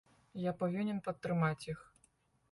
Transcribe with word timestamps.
Я 0.43 0.53
павінен 0.61 1.01
падтрымаць 1.07 1.67
іх. 1.73 1.79